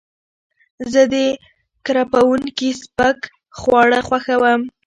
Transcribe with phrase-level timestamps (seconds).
[0.91, 1.15] زه د
[1.85, 3.19] کرپونکي سپک
[3.59, 4.61] خواړه خوښوم.